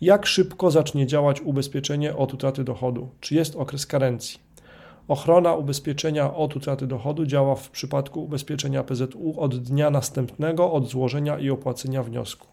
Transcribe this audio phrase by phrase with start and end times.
[0.00, 3.08] Jak szybko zacznie działać ubezpieczenie od utraty dochodu?
[3.20, 4.38] Czy jest okres karencji?
[5.08, 11.38] Ochrona ubezpieczenia od utraty dochodu działa w przypadku ubezpieczenia PZU od dnia następnego od złożenia
[11.38, 12.50] i opłacenia wniosku.